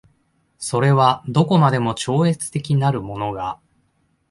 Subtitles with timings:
[0.57, 3.59] それはどこまでも超越的なるものが